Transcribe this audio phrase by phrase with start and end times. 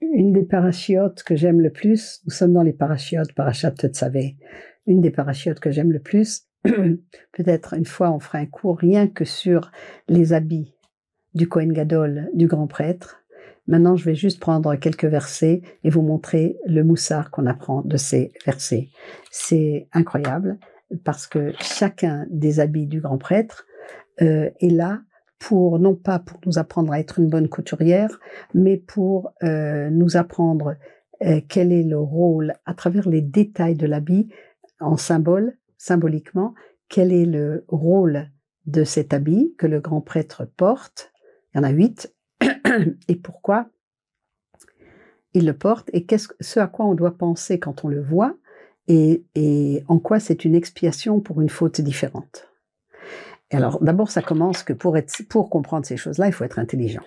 [0.00, 4.36] Une des parachiotes que j'aime le plus, nous sommes dans les parachiotes, parachat Tetzavé,
[4.86, 9.08] une des parachiotes que j'aime le plus, peut-être une fois on fera un cours rien
[9.08, 9.70] que sur
[10.08, 10.74] les habits
[11.34, 13.20] du Kohen Gadol, du grand prêtre.
[13.66, 17.96] Maintenant, je vais juste prendre quelques versets et vous montrer le moussard qu'on apprend de
[17.96, 18.90] ces versets.
[19.30, 20.58] C'est incroyable
[21.02, 23.66] parce que chacun des habits du grand prêtre
[24.22, 25.00] euh, est là
[25.38, 28.20] pour non pas pour nous apprendre à être une bonne couturière,
[28.54, 30.76] mais pour euh, nous apprendre
[31.22, 34.28] euh, quel est le rôle à travers les détails de l'habit
[34.80, 36.54] en symbole, symboliquement,
[36.88, 38.30] quel est le rôle
[38.66, 41.12] de cet habit que le grand prêtre porte.
[41.52, 42.14] Il y en a huit.
[43.08, 43.68] Et pourquoi
[45.34, 48.36] il le porte et qu'est-ce ce à quoi on doit penser quand on le voit
[48.86, 52.53] et en quoi c'est une expiation pour une faute différente.
[53.52, 57.02] Alors, d'abord, ça commence que pour, comprendre ces choses-là, il faut être intelligent.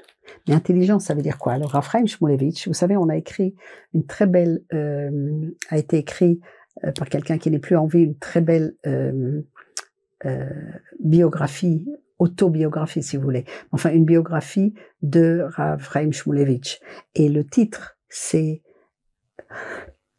[0.48, 1.54] Mais intelligent, ça veut dire quoi?
[1.54, 3.56] Alors, Raphaël Shmulevich, vous savez, on a écrit
[3.94, 6.40] une très belle, euh, a été écrit
[6.84, 9.42] euh, par quelqu'un qui n'est plus en vie, une très belle euh,
[11.00, 11.86] biographie,
[12.20, 16.80] autobiographie si vous voulez, enfin une biographie de Rav Chaim Shmulevich.
[17.16, 18.62] Et le titre, c'est,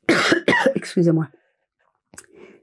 [0.74, 1.28] excusez-moi,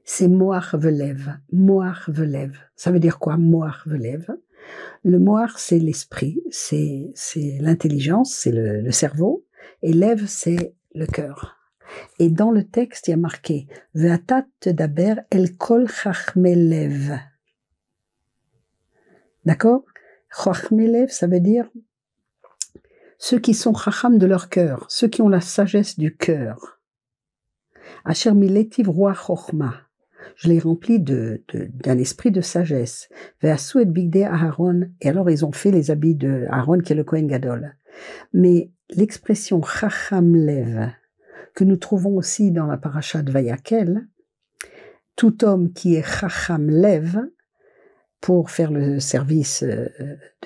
[0.06, 1.36] c'est Moar Velev.
[1.52, 2.56] Moar Velev.
[2.76, 4.26] Ça veut dire quoi, Moar Velev?
[5.04, 9.44] Le Moar, c'est l'esprit, c'est, c'est l'intelligence, c'est le, le cerveau,
[9.82, 11.56] et Lev, c'est le cœur.
[12.18, 17.18] Et dans le texte, il y a marqué Ve'atat daber el kol chachmelev.
[19.44, 19.84] D'accord?
[20.30, 21.68] Chachmelev, ça veut dire
[23.18, 26.80] ceux qui sont chacham de leur cœur, ceux qui ont la sagesse du cœur.
[28.04, 29.85] Asher miletiv roi chochma.
[30.34, 33.08] Je l'ai rempli d'un esprit de sagesse.
[33.42, 34.88] Et bigde Aaron.
[35.00, 37.74] Et alors ils ont fait les habits de Aaron qui est le Kohen Gadol.
[38.32, 40.90] Mais l'expression chacham lev,
[41.54, 44.06] que nous trouvons aussi dans la paracha de Vayakel,
[45.16, 47.18] tout homme qui est chacham lev,
[48.20, 49.88] pour faire le service euh,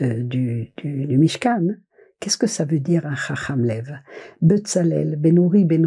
[0.01, 1.77] du, Mishkan,
[2.19, 3.99] qu'est-ce que ça veut dire un chacham lev?
[4.43, 5.87] Betzalel, Benouri Ben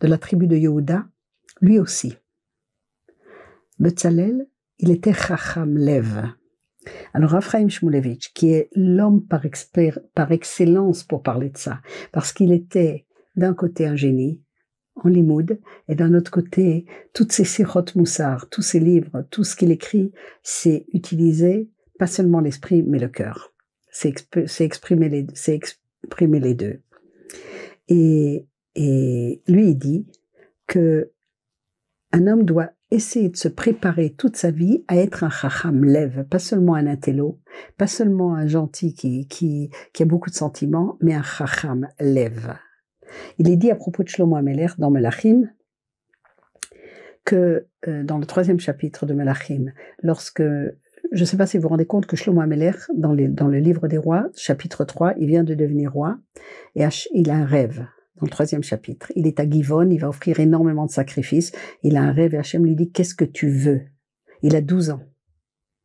[0.00, 1.06] de la tribu de Yehuda,
[1.60, 2.16] lui aussi.
[3.78, 6.32] Betzalel, il était chacham lev.
[7.12, 9.44] Alors Ephraim Shmulevich, qui est l'homme par,
[10.32, 11.80] excellence pour parler de ça,
[12.12, 13.06] parce qu'il était
[13.36, 14.40] d'un côté un génie
[14.96, 19.54] en limoud, et d'un autre côté, toutes ces sirot moussard, tous ces livres, tout ce
[19.54, 20.12] qu'il écrit,
[20.42, 23.52] c'est utiliser pas seulement l'esprit, mais le cœur.
[23.90, 24.08] C'est
[24.60, 26.80] exprimer, les, deux.
[27.88, 30.06] Et, et lui, il dit
[30.66, 31.12] que
[32.12, 36.24] un homme doit essayer de se préparer toute sa vie à être un chacham lève,
[36.24, 37.38] pas seulement un intello,
[37.76, 42.54] pas seulement un gentil qui, qui, qui a beaucoup de sentiments, mais un chacham lève.
[43.38, 45.50] Il est dit à propos de Shlomo Ameler dans Melachim
[47.24, 49.72] que euh, dans le troisième chapitre de Melachim,
[50.02, 50.42] lorsque
[51.12, 53.58] je ne sais pas si vous vous rendez compte que Shlomo Ameler, dans, dans le
[53.58, 56.18] livre des rois, chapitre 3, il vient de devenir roi
[56.74, 56.84] et
[57.14, 57.86] il a un rêve
[58.18, 59.12] dans le troisième chapitre.
[59.16, 61.52] Il est à Givon, il va offrir énormément de sacrifices.
[61.82, 63.82] Il a un rêve et Hachem lui dit Qu'est-ce que tu veux?
[64.42, 65.02] Il a 12 ans.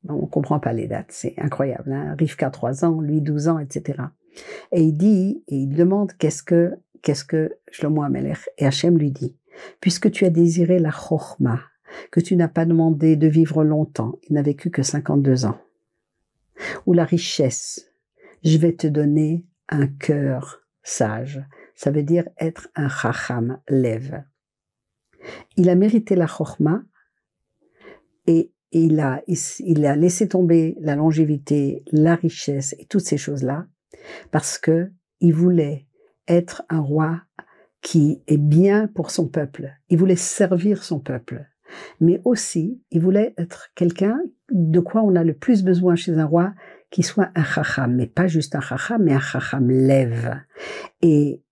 [0.09, 1.93] On ne comprend pas les dates, c'est incroyable.
[1.93, 4.03] Hein Rivka 3 ans, lui 12 ans, etc.
[4.71, 6.73] Et il dit, et il demande Qu'est-ce que
[7.03, 8.03] qu'est-ce que Shlomo
[8.57, 9.37] Et Hachem lui dit,
[9.79, 11.59] puisque tu as désiré la chorma,
[12.11, 15.59] que tu n'as pas demandé de vivre longtemps, il n'a vécu que 52 ans,
[16.85, 17.91] ou la richesse,
[18.43, 21.43] je vais te donner un cœur sage.
[21.75, 24.23] Ça veut dire être un chacham lève.
[25.57, 26.83] Il a mérité la chorma
[28.27, 29.21] et il a,
[29.59, 33.67] il a laissé tomber la longévité, la richesse et toutes ces choses-là
[34.31, 35.87] parce que il voulait
[36.27, 37.21] être un roi
[37.81, 39.73] qui est bien pour son peuple.
[39.89, 41.45] Il voulait servir son peuple.
[41.99, 44.19] Mais aussi, il voulait être quelqu'un
[44.51, 46.53] de quoi on a le plus besoin chez un roi,
[46.91, 50.39] qui soit un chacham, mais pas juste un chacham, mais un chacham lève.
[51.01, 51.42] Et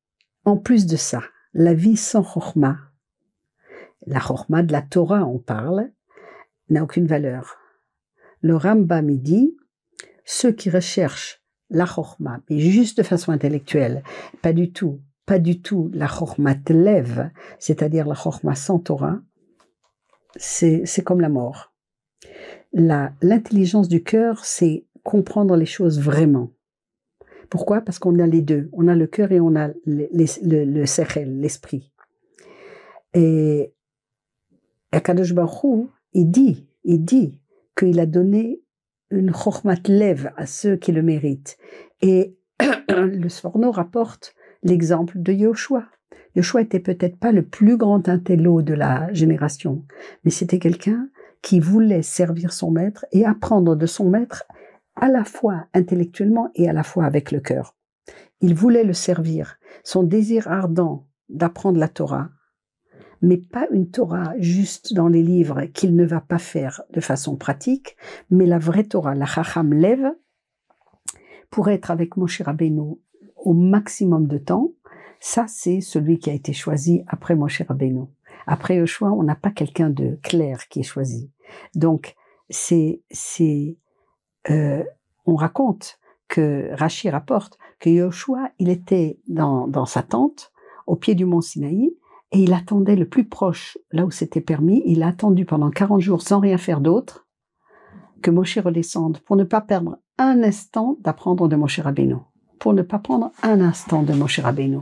[0.45, 1.21] en plus de ça,
[1.53, 2.77] la vie sans chorma,
[4.07, 5.91] la chorma de la Torah, on parle,
[6.69, 7.57] n'a aucune valeur.
[8.41, 9.55] Le Rambam dit,
[10.25, 14.03] ceux qui recherchent la chorma, mais juste de façon intellectuelle,
[14.41, 17.29] pas du tout, pas du tout la chorma lève,
[17.59, 19.19] c'est-à-dire la chorma sans Torah,
[20.35, 21.73] c'est, comme la mort.
[22.73, 26.51] L'intelligence du cœur, c'est comprendre les choses vraiment.
[27.51, 27.81] Pourquoi?
[27.81, 28.69] Parce qu'on a les deux.
[28.71, 31.91] On a le cœur et on a le, le, le l'esprit.
[33.13, 33.73] Et
[34.93, 37.41] Akadosh Baruch il dit, il dit
[37.77, 38.61] qu'il a donné
[39.09, 41.57] une chormat lève à ceux qui le méritent.
[42.01, 42.37] Et
[42.89, 44.33] le Sforno rapporte
[44.63, 45.83] l'exemple de Yoshua.
[46.37, 49.83] Yoshua était peut-être pas le plus grand intello de la génération,
[50.23, 51.09] mais c'était quelqu'un
[51.41, 54.45] qui voulait servir son maître et apprendre de son maître
[54.95, 57.75] à la fois intellectuellement et à la fois avec le cœur.
[58.41, 59.57] Il voulait le servir.
[59.83, 62.29] Son désir ardent d'apprendre la Torah,
[63.21, 67.35] mais pas une Torah juste dans les livres qu'il ne va pas faire de façon
[67.35, 67.95] pratique,
[68.29, 70.11] mais la vraie Torah, la Chacham lève,
[71.49, 72.95] pour être avec Moshe Rabbeinu
[73.35, 74.71] au maximum de temps,
[75.19, 78.05] ça c'est celui qui a été choisi après Moshe Rabbeinu.
[78.47, 81.31] Après choix, on n'a pas quelqu'un de clair qui est choisi.
[81.75, 82.15] Donc
[82.49, 83.77] c'est c'est
[84.49, 84.83] euh,
[85.25, 90.51] on raconte que Rashi rapporte que Yoshua, il était dans, dans sa tente
[90.87, 91.93] au pied du mont Sinaï
[92.31, 95.99] et il attendait le plus proche, là où c'était permis, il a attendu pendant 40
[95.99, 97.27] jours sans rien faire d'autre
[98.21, 102.17] que Moshe redescende pour ne pas perdre un instant d'apprendre de Moshe Rabbeinu,
[102.59, 104.79] pour ne pas prendre un instant de Moshe Rabbeinu.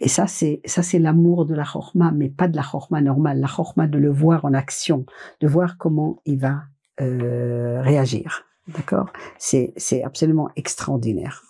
[0.00, 3.40] Et ça, c'est ça, c'est l'amour de la chorma, mais pas de la chorma normale,
[3.40, 5.06] la chorma de le voir en action,
[5.40, 6.64] de voir comment il va
[7.00, 8.44] euh, réagir.
[8.68, 9.12] D'accord?
[9.38, 11.42] C'est absolument extraordinaire.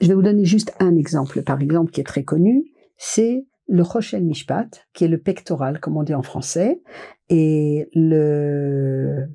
[0.00, 2.64] Je vais vous donner juste un exemple, par exemple, qui est très connu,
[2.96, 6.82] c'est le Rochel Mishpat, qui est le pectoral, comme on dit en français,
[7.28, 9.28] et le,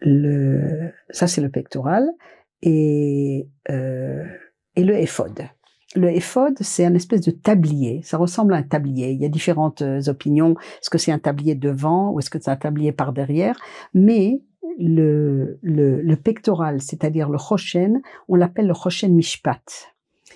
[0.00, 2.08] le ça c'est le pectoral,
[2.62, 4.24] et, euh,
[4.74, 4.94] et le.
[5.94, 8.02] Le éphod, c'est un espèce de tablier.
[8.02, 9.12] Ça ressemble à un tablier.
[9.12, 10.54] Il y a différentes euh, opinions.
[10.80, 13.58] Est-ce que c'est un tablier devant ou est-ce que c'est un tablier par derrière?
[13.94, 14.42] Mais
[14.78, 19.62] le, le, pectoral, c'est-à-dire le choshen, on l'appelle le choshen mishpat.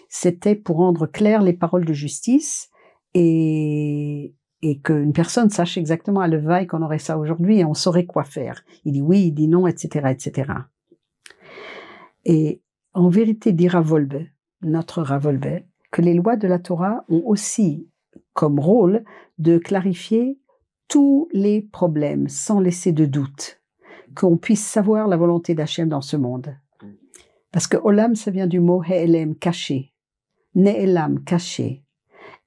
[0.09, 2.71] C'était pour rendre claires les paroles de justice
[3.15, 8.07] et, et qu'une personne sache exactement à levaille qu'on aurait ça aujourd'hui et on saurait
[8.07, 8.65] quoi faire.
[8.85, 10.53] Il dit oui, il dit non, etc., etc.
[12.25, 12.63] Et
[12.95, 14.25] en vérité, dit Ravolbe,
[14.63, 15.61] notre Ravolbe,
[15.91, 17.89] que les lois de la Torah ont aussi
[18.33, 19.05] comme rôle
[19.39, 20.39] de clarifier
[20.89, 23.63] tous les problèmes sans laisser de doute
[24.15, 26.55] qu'on puisse savoir la volonté d'Hachem dans ce monde.
[27.51, 29.93] Parce que Olam, ça vient du mot He'elem, caché.
[30.55, 31.85] Ne'elam, caché.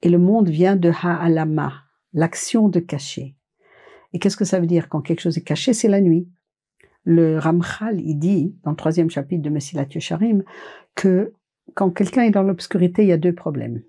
[0.01, 1.73] Et le monde vient de Ha'alama,
[2.13, 3.35] l'action de cacher.
[4.13, 5.73] Et qu'est-ce que ça veut dire quand quelque chose est caché?
[5.73, 6.29] C'est la nuit.
[7.03, 10.43] Le Ramchal, il dit, dans le troisième chapitre de Messilat Yesharim,
[10.95, 11.33] que
[11.73, 13.81] quand quelqu'un est dans l'obscurité, il y a deux problèmes.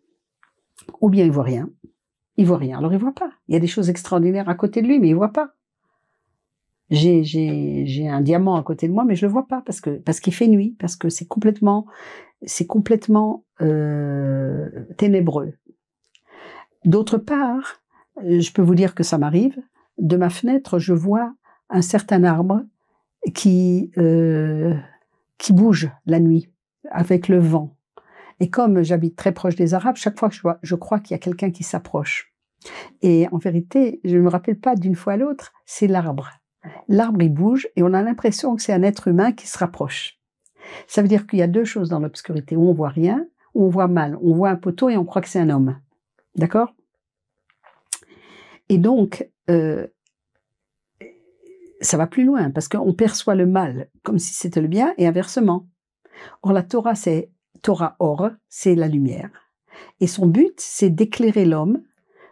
[1.01, 1.69] Ou bien il voit rien.
[2.37, 2.79] Il voit rien.
[2.79, 3.31] Alors il voit pas.
[3.49, 5.57] Il y a des choses extraordinaires à côté de lui, mais il voit pas
[6.91, 10.49] j'ai un diamant à côté de moi mais je le vois pas parce qu'il fait
[10.49, 11.87] nuit parce que c'est complètement
[13.61, 15.55] euh, ténébreux
[16.85, 17.83] d'autre part
[18.23, 19.59] je peux vous dire que ça m'arrive
[19.99, 21.35] de ma fenêtre je vois
[21.71, 22.63] un certain arbre
[23.35, 24.75] qui euh,
[25.39, 26.49] qui bouge la nuit
[26.91, 27.77] avec le vent
[28.41, 31.13] et comme j'habite très proche des arabes chaque fois que je vois je crois qu'il
[31.13, 32.35] y a quelqu'un qui s'approche
[33.03, 36.31] et en vérité je ne me rappelle pas d'une fois à l'autre c'est l'arbre
[36.89, 40.19] l'arbre il bouge et on a l'impression que c'est un être humain qui se rapproche.
[40.87, 43.65] Ça veut dire qu'il y a deux choses dans l'obscurité, où on voit rien, où
[43.65, 44.19] on voit mal.
[44.21, 45.79] On voit un poteau et on croit que c'est un homme.
[46.35, 46.75] D'accord?
[48.69, 49.87] Et donc, euh,
[51.81, 55.07] ça va plus loin, parce qu'on perçoit le mal comme si c'était le bien, et
[55.07, 55.69] inversement.
[56.43, 57.31] Or, la Torah, c'est
[57.63, 59.31] Torah or, c'est la lumière.
[60.01, 61.83] Et son but, c'est d'éclairer l'homme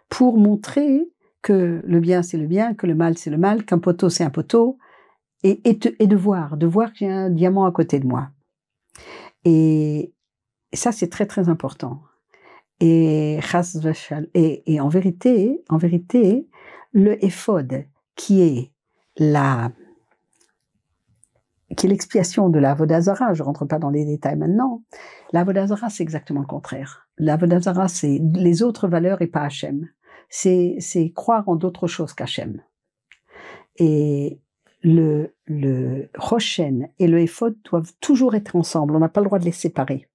[0.09, 1.09] pour montrer
[1.41, 4.23] que le bien c'est le bien, que le mal c'est le mal, qu'un poteau c'est
[4.23, 4.79] un poteau,
[5.43, 8.31] et, et, de voir, de voir y a un diamant à côté de moi.
[9.43, 10.11] Et,
[10.73, 12.01] ça c'est très très important.
[12.79, 13.39] Et,
[14.33, 16.49] et, et en vérité, en vérité,
[16.93, 18.71] le éphod qui est
[19.17, 19.71] la
[21.75, 24.83] qui est l'expiation de la Vodazara, je rentre pas dans les détails maintenant.
[25.33, 27.07] La Vodazara, c'est exactement le contraire.
[27.17, 29.87] La Vodazara, c'est les autres valeurs et pas Hachem
[30.29, 32.61] c'est, c'est croire en d'autres choses qu'Hachem.
[33.77, 34.39] Et
[34.81, 38.95] le, le Roshen et le Ephod doivent toujours être ensemble.
[38.95, 40.07] On n'a pas le droit de les séparer.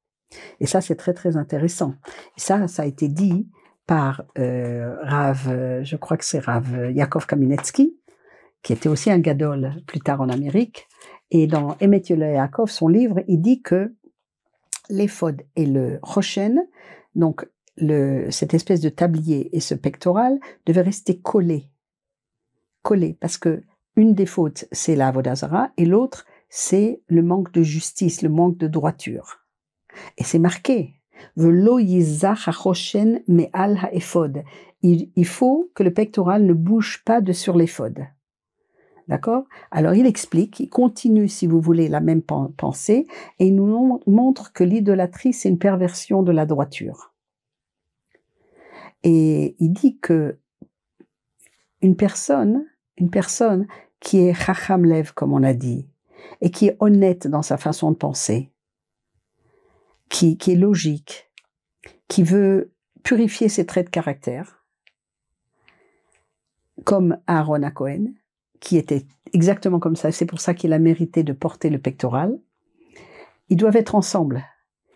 [0.61, 1.95] Et ça, c'est très, très intéressant.
[2.37, 3.49] Et ça, ça a été dit
[3.87, 7.97] par euh, Rav, je crois que c'est Rav Yakov Kaminetsky,
[8.63, 10.87] qui était aussi un gadol plus tard en Amérique.
[11.31, 13.95] Et dans Emet Yaakov, son livre, il dit que
[14.89, 16.67] l'éphod et le Roshen,
[17.15, 17.47] donc
[18.31, 21.71] cette espèce de tablier et ce pectoral devaient rester collés.
[22.83, 23.63] Collés, parce que
[23.97, 28.59] une des fautes, c'est la Vodazara, et l'autre, c'est le manque de justice, le manque
[28.59, 29.41] de droiture.
[30.19, 30.95] Et c'est marqué.
[34.83, 38.07] Il, il faut que le pectoral ne bouge pas de sur l'éphod.
[39.11, 39.43] D'accord?
[39.73, 43.09] Alors il explique, il continue, si vous voulez, la même pensée,
[43.41, 47.13] et il nous montre que l'idolâtrie, c'est une perversion de la droiture.
[49.03, 50.39] Et il dit que
[51.83, 52.65] une personne,
[52.99, 53.67] une personne
[53.99, 55.89] qui est chacham lev, comme on a dit,
[56.41, 58.53] et qui est honnête dans sa façon de penser,
[60.09, 61.33] qui, qui est logique,
[62.07, 62.71] qui veut
[63.03, 64.65] purifier ses traits de caractère,
[66.85, 68.13] comme Aaron à Cohen,
[68.61, 72.39] qui était exactement comme ça, c'est pour ça qu'il a mérité de porter le pectoral,
[73.49, 74.45] ils doivent être ensemble.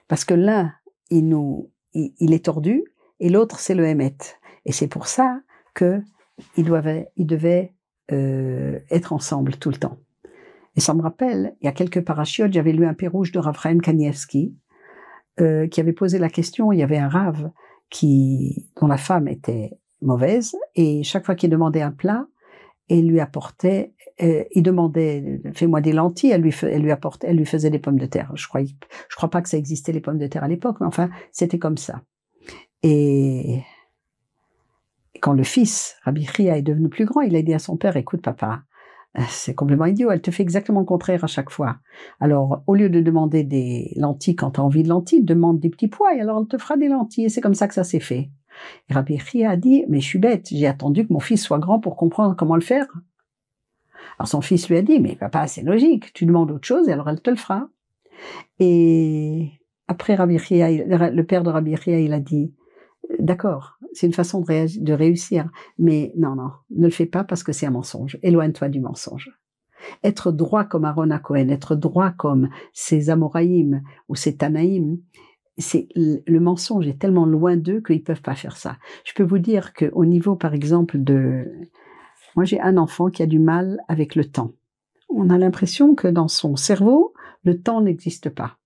[0.06, 0.72] Parce que l'un,
[1.10, 2.84] il, nous, il, est tordu,
[3.20, 4.16] et l'autre, c'est le Hémet.
[4.66, 5.40] Et c'est pour ça
[5.74, 6.02] que
[6.56, 7.72] ils, doivent, ils devaient
[8.12, 9.98] euh, être ensemble tout le temps.
[10.76, 13.80] Et ça me rappelle, il y a quelques parachutes, j'avais lu un pérouge de Raphaël
[13.80, 14.54] Kanievski,
[15.40, 17.50] euh, qui avait posé la question, il y avait un rave
[18.02, 22.26] dont la femme était mauvaise, et chaque fois qu'il demandait un plat,
[22.88, 27.36] et lui apportait, euh, il demandait, fais-moi des lentilles, elle lui, elle lui apportait, elle
[27.36, 28.30] lui faisait des pommes de terre.
[28.34, 30.86] Je crois, je crois pas que ça existait les pommes de terre à l'époque, mais
[30.86, 32.02] enfin, c'était comme ça.
[32.82, 33.62] Et
[35.20, 37.96] quand le fils, Rabbi Ria, est devenu plus grand, il a dit à son père,
[37.96, 38.62] écoute papa,
[39.28, 41.76] c'est complètement idiot, elle te fait exactement le contraire à chaque fois.
[42.20, 45.70] Alors, au lieu de demander des lentilles quand tu as envie de lentilles, demande des
[45.70, 47.26] petits pois et alors elle te fera des lentilles.
[47.26, 48.30] Et c'est comme ça que ça s'est fait.
[48.88, 51.58] Et Rabbi Chia a dit, mais je suis bête, j'ai attendu que mon fils soit
[51.58, 52.86] grand pour comprendre comment le faire.
[54.18, 56.92] Alors son fils lui a dit, mais papa, c'est logique, tu demandes autre chose et
[56.92, 57.68] alors elle te le fera.
[58.58, 59.50] Et
[59.88, 62.54] après Rabbi Chia, le père de Rabbi Chia, il a dit,
[63.18, 67.52] d'accord, c'est une façon de, réussir, mais non, non, ne le fais pas parce que
[67.52, 68.18] c'est un mensonge.
[68.22, 69.30] Éloigne-toi du mensonge.
[70.02, 74.98] Être droit comme Aaron à Cohen, être droit comme ces Amoraïm ou ces Tanaïm,
[75.58, 78.76] c'est le mensonge est tellement loin d'eux qu'ils peuvent pas faire ça.
[79.04, 81.44] Je peux vous dire que au niveau, par exemple, de,
[82.36, 84.52] moi j'ai un enfant qui a du mal avec le temps.
[85.08, 88.58] On a l'impression que dans son cerveau, le temps n'existe pas.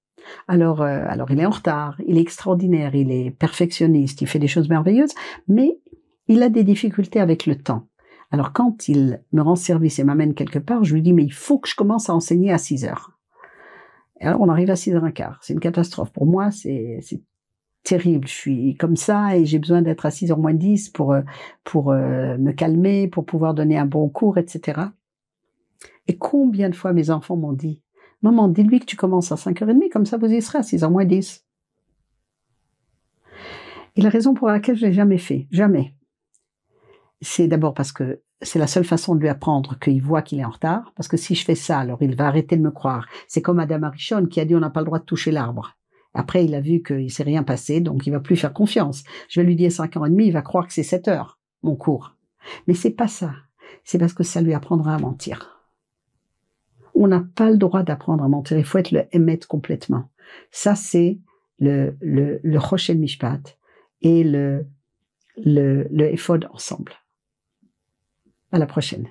[0.47, 4.39] Alors, euh, alors il est en retard, il est extraordinaire, il est perfectionniste, il fait
[4.39, 5.15] des choses merveilleuses,
[5.47, 5.79] mais
[6.27, 7.87] il a des difficultés avec le temps.
[8.31, 11.33] Alors quand il me rend service et m'amène quelque part, je lui dis mais il
[11.33, 13.18] faut que je commence à enseigner à 6 heures.
[14.21, 15.37] Et alors on arrive à 6h15.
[15.41, 16.11] C'est une catastrophe.
[16.13, 17.01] Pour moi, c'est
[17.83, 18.27] terrible.
[18.27, 21.23] Je suis comme ça et j'ai besoin d'être à 6h moins 10 pour, euh,
[21.65, 24.81] pour euh, me calmer, pour pouvoir donner un bon cours, etc.
[26.07, 27.83] Et combien de fois mes enfants m'ont dit,
[28.23, 31.05] maman, dis-lui que tu commences à 5h30, comme ça vous y serez à 6h moins
[31.05, 31.45] 10.
[33.97, 35.95] Et la raison pour laquelle je l'ai jamais fait, jamais,
[37.21, 40.45] c'est d'abord parce que c'est la seule façon de lui apprendre qu'il voit qu'il est
[40.45, 43.07] en retard, parce que si je fais ça, alors il va arrêter de me croire.
[43.27, 45.77] C'est comme Madame Arichon qui a dit on n'a pas le droit de toucher l'arbre.
[46.15, 49.05] Après, il a vu qu'il s'est rien passé, donc il va plus faire confiance.
[49.29, 51.39] Je vais lui dire cinq ans et demi, il va croire que c'est sept heures,
[51.63, 52.15] mon cours.
[52.67, 53.33] Mais c'est pas ça.
[53.85, 55.65] C'est parce que ça lui apprendra à mentir.
[56.95, 58.59] On n'a pas le droit d'apprendre à mentir.
[58.59, 60.09] Il faut être le émettre complètement.
[60.51, 61.19] Ça, c'est
[61.59, 63.57] le, le, le Mishpat
[64.03, 64.67] et le,
[65.37, 66.93] le, le Ephod ensemble.
[68.53, 69.09] À la prochaine.